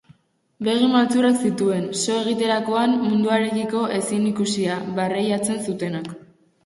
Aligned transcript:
Begi 0.67 0.85
maltzurrak 0.93 1.35
zituen, 1.49 1.83
so 2.03 2.15
egiterakoan 2.21 2.97
munduarekiko 3.03 3.83
ezinikusia 4.01 4.79
barreiatzen 5.01 5.63
zutenak. 5.69 6.11